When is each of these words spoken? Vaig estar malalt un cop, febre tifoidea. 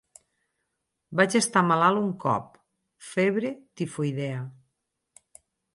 Vaig 1.21 1.35
estar 1.41 1.63
malalt 1.69 2.01
un 2.05 2.09
cop, 2.25 2.59
febre 3.11 3.55
tifoidea. 3.83 4.45